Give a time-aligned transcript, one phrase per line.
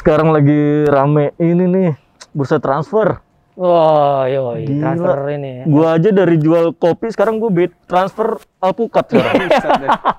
[0.00, 1.90] sekarang lagi rame ini nih
[2.32, 3.20] bursa transfer.
[3.60, 4.80] Wah, yoi, Gila.
[4.80, 5.64] transfer ini ya.
[5.68, 9.52] Gua aja dari jual kopi sekarang gue bid transfer alpukat sekarang.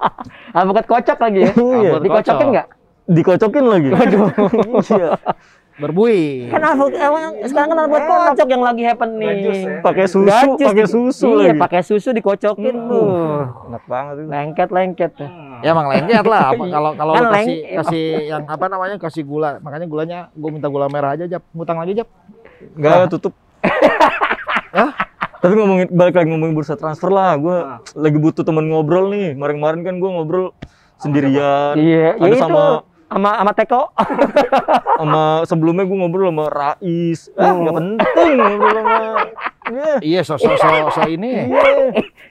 [0.61, 1.51] Alpukat kocok lagi ya.
[1.57, 1.91] Iya.
[1.97, 2.47] Dikocokin Kocok.
[2.53, 2.67] nggak?
[3.09, 3.89] Dikocokin lagi.
[4.93, 5.09] Iya.
[5.81, 6.51] Berbui.
[6.53, 9.37] Kan alpukat emang sekarang kan alpukat kocok yang lagi happening.
[9.81, 11.57] Pakai susu, pakai susu iya, lagi.
[11.57, 13.09] pakai susu dikocokin tuh.
[13.73, 14.29] Enak banget itu.
[14.29, 15.29] Lengket-lengket tuh.
[15.61, 16.41] Ya emang lengket lah.
[16.51, 20.49] Apa- Kalau kalau Kan kasih leng- kasih yang apa namanya kasih gula, makanya gulanya gue
[20.49, 21.43] minta gula merah aja jap.
[21.51, 22.07] Ngutang lagi jap.
[22.73, 23.33] Enggak tutup.
[25.41, 27.57] Tapi ngomongin balik lagi ngomongin bursa transfer lah, gue
[27.97, 29.33] lagi butuh temen ngobrol nih.
[29.33, 30.53] Kemarin-kemarin kan gue ngobrol
[31.01, 31.73] sendirian.
[31.73, 32.45] Iya, ya Ada itu
[33.11, 33.81] sama sama Teko.
[34.99, 37.19] sama sebelumnya gue ngobrol sama Rais.
[37.35, 38.97] Ah, nggak penting ngobrol sama.
[39.61, 39.93] Iya.
[40.01, 41.47] Iya, so so so, so ini.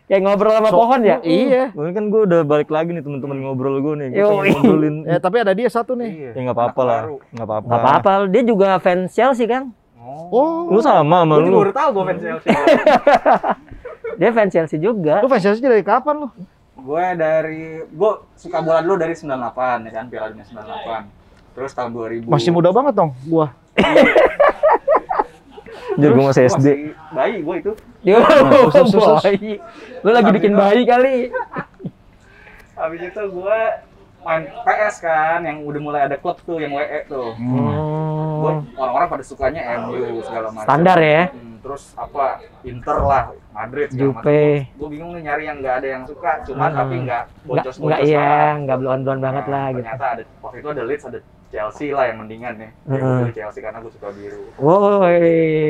[0.04, 1.20] Kayak ngobrol sama So- pohon ya.
[1.20, 1.70] Iya.
[1.70, 4.08] Ini kan gue udah balik lagi nih temen-temen ngobrol gue nih.
[4.10, 4.96] Gue pengen ngobrolin.
[5.04, 6.32] Ya, tapi ada dia satu nih.
[6.32, 7.68] Ya nggak apa-apa lah, nggak apa-apa.
[7.68, 9.68] Gak apa-apa, dia juga fans Chelsea kan.
[10.00, 11.60] Oh, Lu sama sama Gue lu.
[11.60, 12.48] baru tahu gue fans Chelsea.
[14.18, 15.22] Dia fans Chelsea juga.
[15.22, 16.28] lu fans Chelsea dari kapan lu?
[16.80, 19.28] Gue dari gue suka bola dulu dari 98
[19.84, 21.52] ya kan Piala Dunia 98.
[21.52, 23.52] Terus tahun 2000 Masih muda banget dong gua.
[25.92, 26.66] Jadi gue masih SD.
[27.10, 27.72] Bayi gue itu.
[28.00, 28.16] Yo,
[28.70, 29.20] sus, sus, sus.
[29.20, 29.60] bayi.
[30.00, 31.28] Lu lagi bikin bayi kali.
[32.72, 33.58] Habis itu gue
[34.20, 37.34] main PS kan yang udah mulai ada klub tuh yang WE tuh.
[37.34, 38.64] Gue Hmm.
[38.72, 39.92] orang-orang pada sukanya MU
[40.22, 40.64] segala macam.
[40.64, 41.22] Standar ya.
[41.28, 43.88] Hmm, terus apa Inter lah, Madrid.
[43.90, 44.64] Juve.
[44.70, 46.78] Gue bingung nih nyari yang nggak ada yang suka, cuman Hmm.
[46.78, 48.58] tapi nggak Enggak boncos-boncos enggak iya, banget.
[48.58, 49.80] enggak blon-blon banget Nah, lah gitu.
[49.82, 52.70] Ternyata ada waktu itu ada Leeds, ada Chelsea lah yang mendingan nih.
[52.70, 52.94] Ya, Hmm.
[52.94, 54.40] gue pilih Chelsea karena gue suka biru.
[54.56, 55.18] Woi.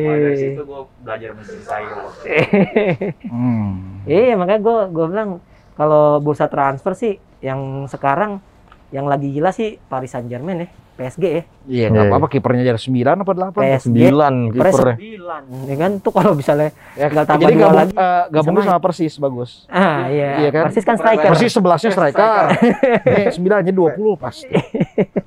[0.05, 2.09] Mulai dari situ gue belajar mencintai lo.
[3.31, 3.71] Hmm.
[4.05, 5.31] Iya, makanya gue gue bilang
[5.73, 8.41] kalau bursa transfer sih yang sekarang
[8.91, 10.69] yang lagi gila sih Paris Saint Germain ya,
[11.01, 11.43] PSG ya.
[11.65, 12.11] Iya, enggak Iya.
[12.11, 13.57] apa-apa kipernya jadi 9 apa 8.
[13.57, 13.85] PSG.
[13.87, 14.95] Sembilan Persis kipernya.
[14.95, 15.43] sembilan.
[15.65, 17.93] Ya kan tuh kalau misalnya Ya, tinggal tambah jadi gabung lagi.
[17.95, 18.69] eh, gabungnya Bisa main.
[18.71, 19.51] sama Persis bagus.
[19.67, 20.63] ah iya, Iya kan?
[20.67, 21.29] Persis kan striker.
[21.31, 22.45] Persis 11-nya striker.
[23.03, 24.53] Eh, 9-nya 20 pasti.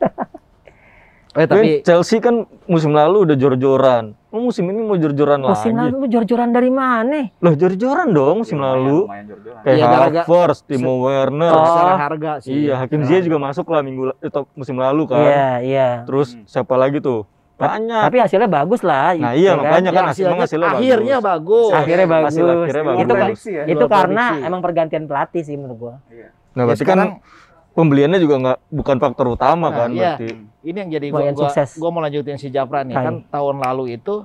[1.33, 4.13] Eh Tapi Chelsea kan musim lalu udah jor-joran.
[4.29, 5.89] Lu musim ini mau jor-joran Musim lagi.
[5.89, 7.33] lalu lu jor-joran dari mana?
[7.35, 8.97] Loh jor-joran dong musim Lumayan- lalu.
[9.01, 9.61] lumayan jor-joran.
[9.61, 11.49] Kayak Iya, gara-gara- Havertz, Timo Werner.
[11.51, 11.65] Oh.
[11.65, 12.53] secara harga sih.
[12.59, 15.19] Iya, Hakim Ziyech juga masuk lah minggu itu musim lalu kan.
[15.19, 15.87] Iya, iya.
[16.03, 16.45] Terus Hmm.
[16.45, 17.25] siapa lagi tuh?
[17.55, 18.03] Banyak.
[18.03, 19.13] Tapi hasilnya bagus lah.
[19.15, 19.57] Nah, ya iya, kan?
[19.59, 20.51] makanya Ya, kan emang hasilnya bagus.
[20.75, 21.71] akhirnya bagus.
[21.71, 22.27] Akhirnya bagus.
[22.29, 22.99] Hasil akhirnya bagus.
[22.99, 23.63] Itu kan Prediksi ya.
[23.63, 24.45] itu Luar karena prediksi.
[24.45, 25.95] emang pergantian pelatih sih menurut gua.
[26.07, 26.29] Iya.
[26.53, 30.15] Nah, Ya, berarti sekarang- kan pembeliannya juga nggak bukan faktor utama Nah, kan iya.
[30.15, 30.27] berarti.
[30.63, 31.69] Ini yang jadi gua, gua, sukses.
[31.75, 32.95] gua mau lanjutin si Japran nih.
[32.95, 33.03] Hai.
[33.03, 34.23] Kan tahun lalu itu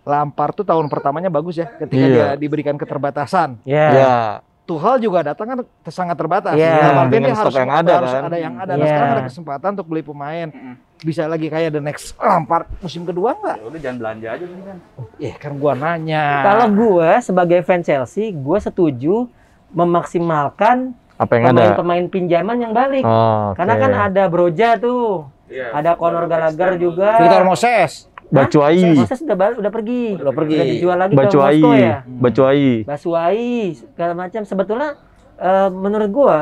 [0.00, 2.14] Lampard tuh tahun pertamanya bagus ya ketika Iya.
[2.14, 3.60] dia diberikan keterbatasan.
[3.62, 3.86] Ya.
[3.92, 4.14] Ya,
[4.64, 6.56] Tuchel juga datang kan sangat terbatas.
[6.56, 6.72] Iya.
[6.72, 8.22] Dalam artian Dengan dia harus, stok yang ada, harus kan.
[8.24, 8.72] ada yang ada.
[8.72, 8.88] Nah, Iya.
[8.88, 10.48] sekarang ada kesempatan untuk beli pemain.
[11.00, 13.56] Bisa lagi kayak the next Lampard musim kedua nggak?
[13.56, 14.78] Ya udah jangan belanja aja kan.
[15.20, 16.24] Eh kan gua nanya.
[16.44, 19.28] Kalau gua sebagai fans Chelsea, gua setuju
[19.70, 21.52] memaksimalkan apa yang ada?
[21.52, 23.04] pemain-pemain pinjaman yang balik.
[23.04, 23.82] Oh, Karena oke.
[23.84, 25.76] kan ada Broja tuh, Iya.
[25.76, 27.20] ada Conor Gallagher juga.
[27.20, 28.08] Victor Moses.
[28.30, 30.14] Bacuai, Moses udah bal- udah pergi.
[30.16, 30.54] Udah pergi.
[30.54, 31.96] Udah dijual lagi ke Bacuai, Moskow ya.
[32.06, 32.68] Bacuai.
[32.86, 34.40] Basuai segala macam.
[34.42, 34.90] Sebetulnya
[35.36, 36.38] eh, menurut gua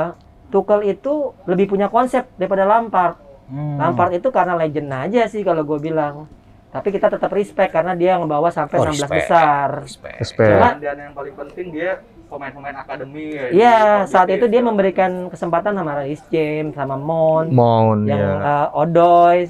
[0.48, 3.16] Tuchel itu lebih punya konsep daripada Lampard.
[3.48, 3.80] Hmm.
[3.80, 6.28] Lampard itu karena legend aja sih kalau gue bilang.
[6.68, 9.12] Tapi kita tetap respect karena dia ngebawa sampai Oh, 16 respect.
[9.24, 9.68] besar.
[9.82, 10.20] Respect.
[10.36, 11.90] Cuma- Dan yang paling penting dia
[12.28, 13.46] pemain-pemain akademi ya.
[13.48, 18.68] Iya, saat itu dia memberikan kesempatan sama Rice James, sama Mount, Mon yang ya.
[18.68, 19.48] eh, Odoi.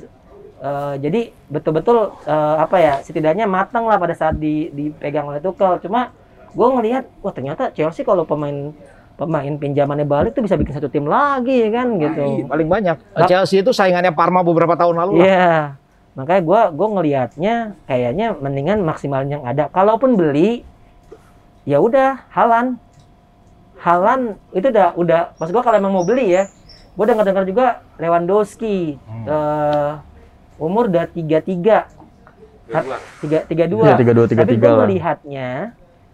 [0.58, 5.78] Eh, jadi betul-betul eh, apa ya, setidaknya matang lah pada saat di, dipegang oleh Tuchel.
[5.80, 6.14] Cuma
[6.48, 8.70] gue ngelihat, wah ternyata Chelsea kalau pemain
[9.14, 12.22] pemain pinjamannya balik tuh bisa bikin satu tim lagi ya kan gitu.
[12.22, 12.96] Ih, paling banyak.
[13.26, 15.26] Chelsea itu saingannya Parma beberapa tahun lalu lah.
[16.18, 19.70] Makanya gua gua ngelihatnya kayaknya mendingan maksimalin yang ada.
[19.70, 20.66] Kalaupun beli
[21.62, 22.74] ya udah Halan.
[23.78, 26.50] Halan itu udah udah maksud gua kalau emang mau beli ya.
[26.98, 29.24] Gua dengar-dengar juga Lewandowski Hmm.
[29.30, 29.90] eh,
[30.58, 31.86] umur udah 33,
[32.66, 32.98] Kedua.
[33.22, 33.86] 3 32.
[33.86, 34.80] Iya, tiga dua tiga Tapi tiga gua lah.
[34.84, 35.48] melihatnya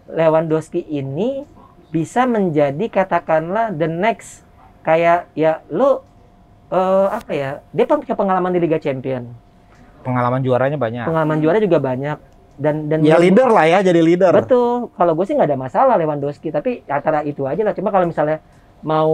[0.05, 1.49] Lewandowski ini
[1.89, 4.45] bisa menjadi katakanlah the next
[4.85, 5.97] kayak ya lu
[6.69, 7.51] eh, apa ya?
[7.73, 9.44] Dia punya pengalaman di Liga Champion
[10.05, 11.03] Pengalaman juaranya banyak.
[11.03, 12.17] pengalaman juara juga banyak
[12.55, 14.31] dan dan Ya leader lah ya, jadi leader.
[14.31, 18.05] betul kalau gue sih nggak ada masalah Lewandowski tapi antara itu aja lah cuma kalau
[18.05, 18.39] misalnya
[18.79, 19.11] mau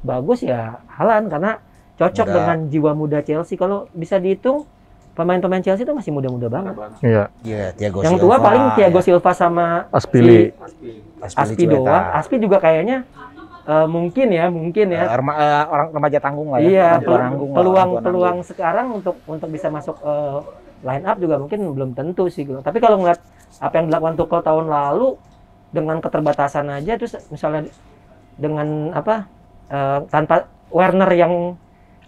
[0.00, 1.60] bagus ya Halan karena
[1.94, 2.34] cocok Muda.
[2.34, 4.64] dengan jiwa muda Chelsea kalau bisa dihitung
[5.12, 9.84] pemain-pemain Chelsea itu masih muda-muda banget Iya, Iya, Thiago yang tua paling Thiago Silva sama
[9.92, 10.48] Aspili.
[10.50, 10.90] Pasti.
[11.20, 13.04] Aspi doang Aspi juga kayaknya
[13.66, 15.04] eh, mungkin ya, mungkin ya.
[15.16, 16.68] rema- eh, orang remaja tanggung lah ya.
[16.68, 17.90] Iya, lah, peluang peluang
[18.38, 18.48] nanggung.
[18.48, 20.38] sekarang untuk untuk bisa masuk eh,
[20.80, 22.44] line up juga mungkin belum tentu sih.
[22.44, 22.60] gue.
[22.60, 23.20] Tapi kalau ngeliat
[23.60, 25.08] apa yang dilakukan Tuchel tahun lalu
[25.70, 27.68] dengan keterbatasan aja, terus misalnya
[28.36, 29.26] dengan apa
[29.68, 31.58] eh, tanpa Werner yang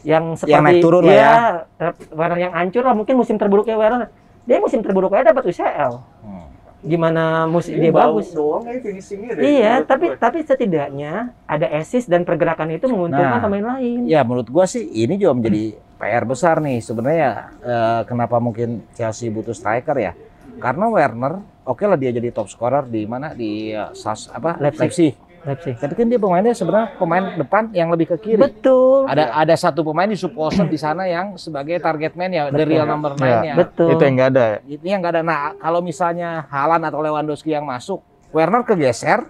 [0.03, 1.63] yang seperti naik turun ya.
[1.79, 4.11] ter- Werner yang hancur lah mungkin musim terburuknya Werner.
[4.43, 5.93] Dia musim terburuknya dapat UCL.
[6.27, 6.51] Hmm.
[6.83, 8.35] Gimana musim Ini dia bagus?
[8.35, 9.43] doang ya finishingnya deh.
[9.45, 10.19] Iya, menurut tapi gue.
[10.19, 11.13] tapi setidaknya
[11.47, 13.41] ada assist dan pergerakan itu menguntungkan Nah.
[13.41, 13.99] pemain lain.
[14.05, 15.65] Ya menurut gua sih ini juga menjadi
[15.97, 20.13] PR besar nih sebenarnya eh, kenapa mungkin Chelsea butuh striker ya
[20.59, 24.83] karena Werner oke lah dia jadi top scorer di mana di eh, Sas apa Leipzig.
[24.83, 25.13] Leipzig.
[25.43, 25.75] Leipzig.
[25.75, 28.39] Tapi kan dia pemainnya sebenarnya pemain depan yang lebih ke kiri.
[28.39, 29.11] Betul.
[29.11, 32.71] Ada ada satu pemain di supporter di sana yang sebagai target man ya, the Betul.
[32.71, 33.55] real number nine ya.
[33.59, 33.99] Betul.
[33.99, 34.59] Itu yang nggak ada ya.
[34.79, 35.23] Ini yang nggak ada.
[35.27, 37.99] Nah, kalau misalnya Haaland atau Lewandowski yang masuk,
[38.31, 39.27] Werner kegeser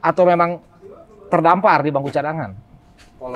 [0.00, 0.64] atau memang
[1.28, 2.56] terdampar di bangku cadangan?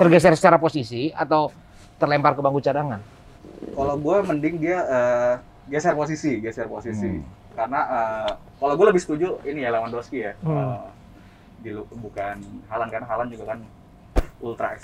[0.01, 1.53] Tergeser secara posisi atau
[2.01, 3.01] terlempar ke bangku cadangan?
[3.73, 5.33] Kalau gue mending dia eh,
[5.69, 7.05] geser posisi, geser posisi.
[7.05, 7.25] Hmm.
[7.53, 10.33] Karena eh, kalau gue lebih setuju ini ya Lewandowski ya.
[10.41, 10.57] Hmm.
[10.57, 10.79] Eh,
[11.59, 12.35] di lu- bukan
[12.65, 13.59] Halan kan Halan juga kan
[14.39, 14.75] ultra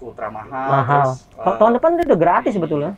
[0.00, 0.68] ultra mahal.
[0.68, 1.06] Mahal.
[1.06, 2.92] Terus, eh, Kalau tahun depan dia udah gratis sebetulnya.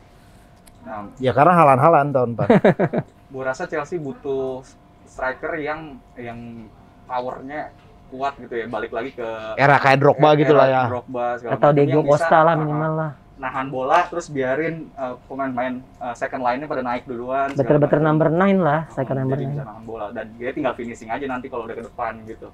[0.82, 2.48] nah, Ya karena Haaland-Haaland tahun depan.
[3.32, 4.64] gue rasa Chelsea butuh
[5.04, 5.80] striker yang
[6.14, 6.66] yang
[7.04, 7.70] powernya
[8.08, 8.66] kuat gitu ya.
[8.66, 10.82] Balik lagi ke Era kayak Drogba gitu lah ya.
[10.88, 13.12] Drogba, Atau Diego Costa lah uh, minimal lah.
[13.36, 17.52] nahan bola terus biarin uh, pemain-pemain uh, second line-nya pada naik duluan.
[17.52, 18.08] Betul-betul macam.
[18.08, 19.52] number 9 lah, Oh, second number jadi 9.
[19.52, 22.48] bisa nahan bola dan dia tinggal finishing aja nanti kalau udah ke depan gitu.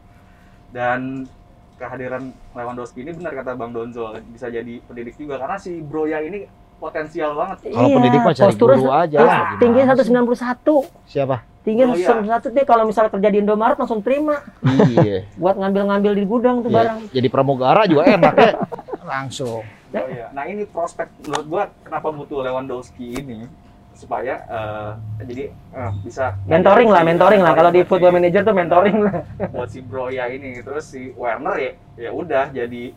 [0.73, 1.29] Dan
[1.77, 2.23] kehadiran
[2.53, 6.47] Lewandowski ini benar kata Bang Donzo bisa jadi pendidik juga karena si Broya ini
[6.79, 7.69] potensial banget.
[7.69, 9.19] Kalau pendidik mah cari guru aja.
[9.19, 10.11] terus tingginya sih?
[10.11, 11.07] 191.
[11.07, 11.37] Siapa?
[11.63, 12.11] Tingginya Oh, iya.
[12.43, 14.43] 191 dia kalau misalnya kerja di Indomaret langsung terima
[14.91, 15.23] iya.
[15.41, 16.77] buat ngambil-ngambil di gudang tuh Iya.
[16.83, 16.99] barang.
[17.15, 18.53] Jadi pramugara juga enak ya.
[19.13, 19.63] Langsung.
[19.63, 20.27] Oh, iya.
[20.33, 23.47] Nah ini prospek menurut gua kenapa butuh Lewandowski ini
[24.03, 24.91] supaya eh,
[25.23, 27.55] jadi eh, bisa Mentoring lah, mentoring lah.
[27.55, 29.23] Kalau di Football Manager tuh mentoring lah.
[29.55, 32.91] buat si Broya ini terus si Werner ya ya udah jadi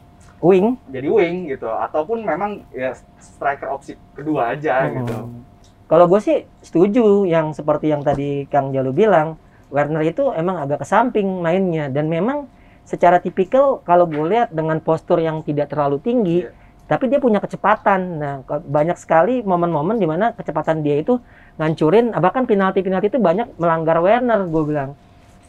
[0.43, 0.75] Wing.
[0.91, 5.15] jadi wing gitu ataupun memang ya striker opsi kedua aja gitu.
[5.15, 5.41] Hmm.
[5.85, 9.37] Kalau gue sih setuju yang seperti yang tadi Kang Jalu bilang,
[9.69, 12.49] Werner itu emang agak ke samping mainnya dan memang
[12.85, 16.51] secara tipikal kalau gue lihat dengan postur yang tidak terlalu tinggi, Iya.
[16.85, 17.99] Tapi dia punya kecepatan.
[18.21, 21.17] Nah, banyak sekali momen-momen di mana kecepatan dia itu
[21.57, 24.93] ngancurin, bahkan penalti-penalti itu banyak melanggar Werner, gue bilang.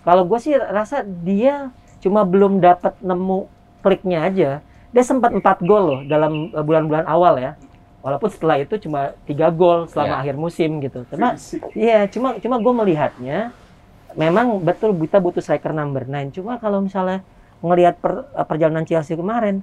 [0.00, 1.68] Kalau gue sih rasa dia
[2.00, 3.50] cuma belum dapat nemu
[3.82, 4.50] kliknya aja.
[4.94, 7.52] Dia sempat 4 gol loh dalam eh, bulan-bulan awal ya.
[8.00, 10.18] Walaupun setelah itu cuma tiga gol selama Ya.
[10.22, 11.02] akhir musim gitu.
[11.10, 11.34] Cuma
[11.74, 13.50] iya, cuma cuma gue melihatnya
[14.14, 16.30] memang betul kita butuh striker number 9.
[16.32, 17.20] Cuma kalau misalnya
[17.60, 19.60] ngelihat per- perjalanan Chelsea kemarin,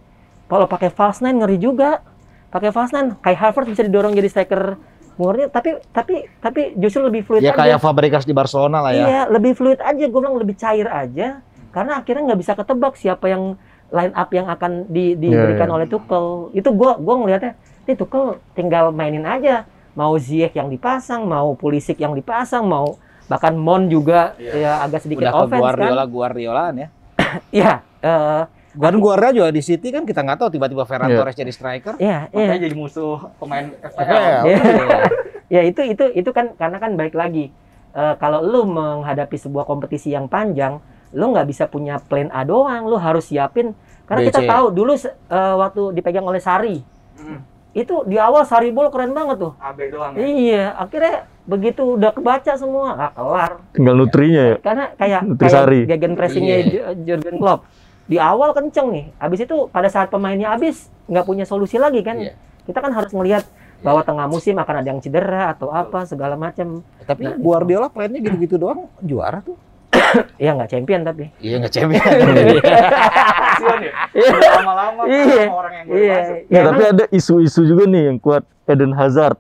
[0.54, 2.06] kalau pakai false nine ngeri juga.
[2.48, 4.78] Pakai false nine, Kai Havertz bisa didorong jadi striker
[5.14, 7.58] murni, tapi tapi tapi justru lebih fluid Ya aja.
[7.60, 9.04] kayak Fabregas di Barcelona lah ya.
[9.04, 10.04] Iya, lebih fluid aja.
[10.04, 11.42] Gue bilang lebih cair aja.
[11.70, 13.58] Karena akhirnya nggak bisa ketebak siapa yang
[13.90, 15.76] line up yang akan di- diberikan Iya, iya.
[15.76, 16.26] oleh Tuchel.
[16.52, 17.54] Itu gue gua ngelihatnya,
[17.84, 18.24] ini Tuchel
[18.54, 19.66] tinggal mainin aja.
[19.94, 24.54] Mau Ziyech yang dipasang, mau Pulisic yang dipasang, mau bahkan Mon juga Iya.
[24.56, 26.10] ya agak sedikit Udah ke offense Guardiola kan.
[26.12, 26.88] Guardiolaan ya.
[27.52, 28.42] Iya, eh,
[28.74, 31.18] Dan Guardiola juga di City kan kita nggak tahu tiba-tiba Ferran Iya.
[31.20, 31.94] Torres jadi striker.
[31.98, 32.38] iya, iya.
[32.44, 34.02] Makanya jadi musuh pemain FPL.
[34.02, 34.42] FPL.
[34.44, 34.60] Iya.
[35.54, 37.54] ya itu itu itu kan karena kan baik lagi
[37.94, 42.84] Eh, kalau lu menghadapi sebuah kompetisi yang panjang lu nggak bisa punya plan A doang
[42.84, 44.50] lu harus siapin karena kita BC.
[44.50, 45.14] tahu dulu eh,
[45.56, 46.82] waktu dipegang oleh Sari
[47.14, 50.26] Hmm, itu di awal Sari Ball keren banget tuh AB doang ya.
[50.26, 54.56] iya akhirnya begitu udah kebaca semua nggak kelar Tinggal nutrinya ya.
[54.58, 56.66] karena kayak kayak gegen pressingnya Iya.
[56.66, 57.62] Ju- Jurgen Klopp
[58.04, 62.20] di awal kenceng nih habis itu pada saat pemainnya habis nggak punya solusi lagi kan
[62.20, 62.34] Iya.
[62.64, 63.44] kita kan harus melihat
[63.80, 68.20] bahwa tengah musim akan ada yang cedera atau apa segala macam Tapi Nah, Guardiola plannya
[68.20, 69.60] gitu-gitu doang juara tuh.
[70.42, 72.00] ya nggak champion tapi Iya nggak champion.
[73.54, 73.92] Kasian ya.
[74.58, 75.44] Lama-lama Iya.
[75.48, 76.18] orang yang iya.
[76.48, 79.38] Ya, tapi ada isu-isu juga nih yang kuat Eden Hazard.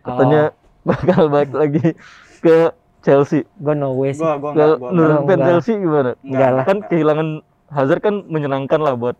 [0.00, 1.84] Katanya bakal balik lagi
[2.40, 2.56] ke
[3.00, 3.46] Chelsea.
[3.46, 4.56] gue no way sih fans
[5.22, 5.38] Enggak.
[5.44, 6.10] Chelsea gimana?
[6.20, 6.64] Enggak lah.
[6.64, 7.28] Kan kehilangan
[7.68, 9.16] Hazard kan menyenangkan lah buat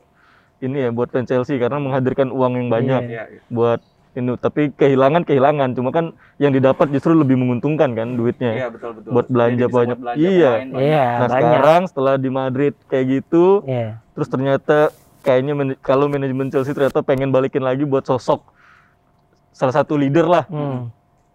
[0.58, 3.10] ini ya buat fans Chelsea karena menghadirkan uang yang banyak Iya.
[3.10, 3.40] Iya, iya.
[3.48, 3.80] buat
[4.12, 8.96] ini tapi kehilangan kehilangan cuma kan yang didapat justru lebih menguntungkan kan duitnya Iya, betul
[8.96, 9.10] betul.
[9.12, 9.88] Buat belanja Jadi banyak.
[9.92, 10.50] buat belanja Iya.
[10.54, 10.78] banyak.
[10.80, 14.00] iya nah banyak sekarang setelah di Madrid kayak gitu Iya.
[14.10, 14.76] terus ternyata
[15.20, 18.40] kayaknya man- kalau manajemen Chelsea ternyata pengen balikin lagi buat sosok
[19.50, 20.88] salah satu leader lah Hmm.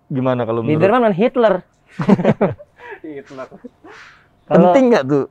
[0.08, 1.56] gimana kalau menurut leader kan Hitler
[3.04, 3.48] Hitler.
[4.44, 5.26] penting nggak tuh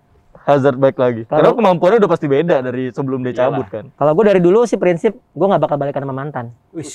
[0.50, 1.22] Hazard baik lagi.
[1.24, 3.52] Kalau- Karena kemampuannya udah pasti beda dari sebelum dia Iyalah.
[3.52, 3.84] cabut kan.
[3.90, 6.44] Kalau gue dari dulu sih prinsip gue nggak bakal balikan sama mantan.
[6.70, 6.88] Wis.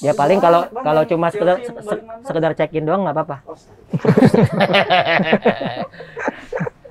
[0.00, 3.36] Ya paling kalau kalau cuma Chelsea sekedar se- sekedar check in doang nggak apa-apa.
[3.44, 3.54] Oh,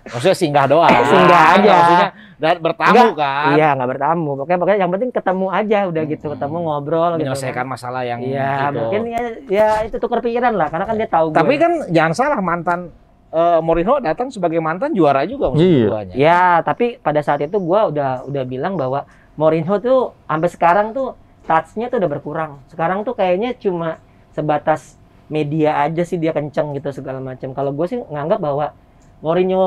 [0.03, 0.89] Maksudnya singgah doang.
[0.89, 1.73] Singgah aja.
[1.73, 3.51] Maksudnya dan bertamu Enggak, kan.
[3.53, 4.29] Iya nggak bertamu.
[4.33, 6.33] Pokoknya pokoknya yang penting ketemu aja udah gitu Hmm.
[6.33, 7.19] ketemu ngobrol gitu.
[7.21, 8.75] Menyelesaikan masalah yang Iya gitu.
[8.81, 11.35] mungkin ya, ya itu tukar pikiran lah karena kan dia tahu gue.
[11.37, 12.89] Tapi kan jangan salah mantan
[13.31, 15.87] eh, Mourinho datang sebagai mantan juara juga maksud Iya.
[15.87, 16.13] guanya.
[16.13, 21.15] Ya, tapi pada saat itu gua udah udah bilang bahwa Mourinho tuh sampai sekarang tuh
[21.41, 22.51] touch-nya tuh udah berkurang.
[22.67, 23.97] Sekarang tuh kayaknya cuma
[24.29, 27.51] sebatas media aja sih dia kenceng gitu segala macam.
[27.51, 28.75] Kalau gue sih nganggap bahwa
[29.21, 29.63] Mourinho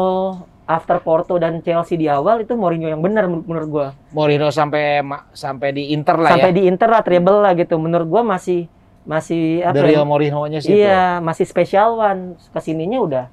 [0.64, 3.86] after Porto dan Chelsea di awal itu Mourinho yang benar menur- menurut gua.
[4.10, 6.56] Mourinho sampai sampai di Inter lah Sampai ya.
[6.56, 7.76] di Inter lah treble lah gitu.
[7.76, 8.66] Menurut gua masih
[9.04, 9.76] masih apa?
[9.78, 10.80] The ya, Mourinho-nya sih itu.
[10.80, 12.22] Iya, masih spesial one.
[12.50, 13.24] Ke sininya udah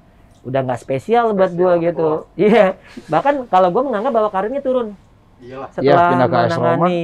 [0.42, 2.10] udah nggak spesial buat gua Spesial gitu.
[2.40, 2.66] Iya.
[3.06, 4.94] Bahkan kalau gua menganggap bahwa karirnya turun
[5.38, 5.68] Iyalah.
[5.70, 7.02] setelah pindah ke AS menangani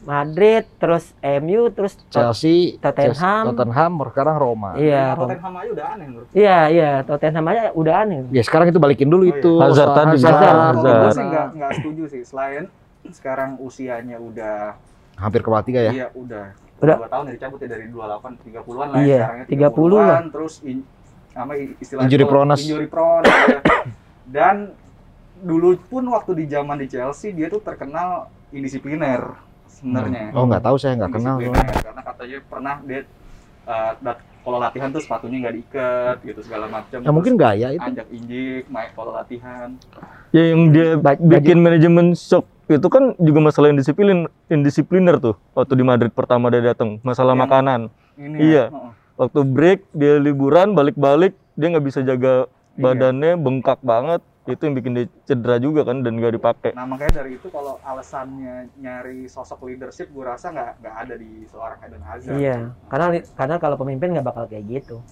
[0.00, 3.18] Madrid, terus MU, terus Chelsea, Tottenham.
[3.18, 4.78] Chelsea, Tottenham, sekarang Roma.
[4.78, 6.26] iya, Nah, Tottenham aja udah aneh menurut.
[6.30, 8.18] iya, iya, Tottenham aja udah aneh.
[8.30, 9.34] Ya sekarang itu balikin dulu Oh, iya.
[9.34, 9.52] itu.
[9.58, 10.30] Hazard tadi, Hazard.
[10.32, 10.54] Hazard.
[10.54, 11.12] Kalau gue Hazard.
[11.12, 12.22] sih nggak nggak setuju sih.
[12.22, 12.62] Selain
[13.08, 14.78] sekarang usianya udah
[15.16, 15.90] Hampir kepala tiga ya.
[15.92, 16.94] iya udah Udah.
[16.96, 20.18] dua tahun dari cabut ya dari 28 30-an lah Iya, ya sekarang 30 lah.
[20.30, 20.78] terus in,
[21.38, 22.52] apa istilah Injury prone.
[22.52, 23.60] injury prone ya.
[24.26, 24.74] dan
[25.38, 30.76] dulu pun waktu di zaman di Chelsea dia tuh terkenal indisipliner sebenarnya Oh nggak tahu
[30.76, 31.36] saya nggak kenal.
[31.38, 33.00] Karena katanya pernah dia
[33.64, 37.78] uh, dat- kalau latihan tuh sepatunya nggak diikat gitu segala macam Ya mungkin gaya itu.
[37.80, 39.68] anjak injik main kalau latihan
[40.28, 45.72] Ya yang dia Ba- bikin manajemen shock itu kan juga masalah indisiplin indisipliner tuh waktu
[45.72, 47.80] di Madrid pertama dia datang masalah Yang- makanan
[48.16, 48.64] ini Iya.
[48.64, 48.92] ya, heeh.
[49.18, 52.46] Waktu break dia liburan balik-balik dia nggak bisa jaga
[52.78, 52.94] Iya.
[52.94, 57.20] badannya bengkak banget itu yang bikin dia cedera juga kan dan nggak dipakai Nah makanya
[57.20, 62.00] dari itu kalau alasannya nyari sosok leadership, gue rasa nggak nggak ada di seorang Eden
[62.00, 62.38] Hazard.
[62.38, 62.56] Iya,
[62.86, 65.02] karena karena kalau pemimpin nggak bakal kayak gitu.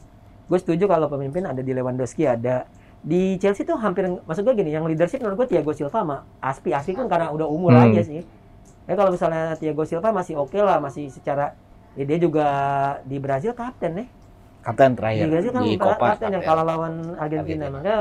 [0.47, 2.65] Gue setuju kalau pemimpin ada di Lewandowski ada
[3.03, 6.71] di Chelsea tuh hampir maksud gue gini, yang leadership menurut gue Thiago Silva sama Aspi.
[6.71, 7.91] Aspi kan karena udah umur Hmm.
[7.91, 8.23] aja sih.
[8.87, 11.59] Ya kalau misalnya Thiago Silva masih oke lah, masih secara
[11.97, 12.47] ya dia juga
[13.03, 14.09] di Brazil kapten nih.
[14.63, 16.07] Kapten Di terakhir Brazil kan di kapten Copa.
[16.13, 17.67] kapten yang kalah lawan Argentina.
[17.67, 17.67] Argentina.
[17.73, 17.99] Makanya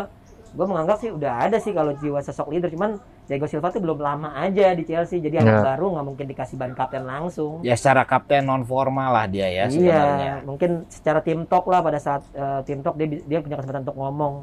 [0.56, 2.96] gue menganggap sih udah ada sih kalau jiwa sosok leader, cuman
[3.28, 5.62] Thiago Silva tuh belum lama aja di Chelsea, jadi anak Ya.
[5.74, 7.60] baru nggak mungkin dikasih ban kapten langsung.
[7.60, 10.16] Ya secara kapten non formal lah dia ya sebenarnya.
[10.16, 13.84] Iya, mungkin secara tim talk lah pada saat eh, tim talk dia dia punya kesempatan
[13.84, 14.34] untuk ngomong.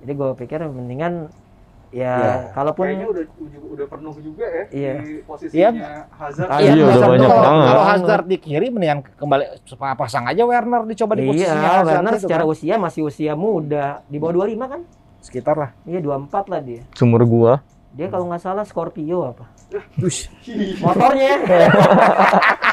[0.00, 1.28] Jadi gue pikir mendingan
[1.94, 2.34] ya Iya.
[2.50, 4.94] kalaupun Kayaknya udah udah, udah penuh juga ya Iya.
[4.98, 5.70] di posisinya
[6.10, 6.48] Hazard.
[6.58, 7.64] Iya, udah Hazard banyak kalau, banget.
[7.64, 9.44] Kalau Hazard di kiri mendingan kembali
[9.94, 12.50] pasang aja Werner dicoba di posisinya iya, Hazard Werner itu secara kan.
[12.50, 14.80] usia masih usia muda, di bawah 25 kan?
[15.22, 15.70] sekitar lah.
[15.86, 16.82] Iya, 24 lah dia.
[16.92, 19.46] sumur gua Dia kalau nggak salah Scorpio apa?
[20.82, 21.32] Motornya.